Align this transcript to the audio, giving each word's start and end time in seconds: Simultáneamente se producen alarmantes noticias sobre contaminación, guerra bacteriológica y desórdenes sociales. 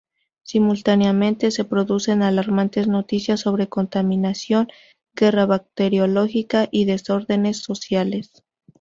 Simultáneamente 0.41 1.51
se 1.51 1.63
producen 1.63 2.23
alarmantes 2.23 2.87
noticias 2.87 3.41
sobre 3.41 3.69
contaminación, 3.69 4.67
guerra 5.13 5.45
bacteriológica 5.45 6.67
y 6.71 6.85
desórdenes 6.85 7.59
sociales. 7.61 8.31